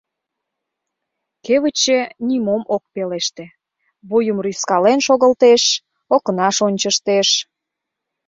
Кевытче 1.45 1.99
нимом 2.27 2.61
ок 2.75 2.83
пелеште, 2.93 3.45
вуйым 4.07 4.37
рӱзкален 4.45 4.99
шогылтеш, 5.07 5.63
окнаш 6.15 6.57
ончыштеш. 6.67 7.29